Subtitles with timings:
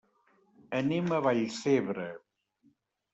[0.77, 2.07] Anem a Vallcebre.